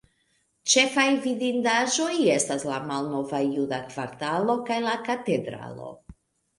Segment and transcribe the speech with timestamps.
[0.71, 5.97] Ĉefaj vidindaĵoj estas la malnova juda kvartalo, kaj la Katedralo.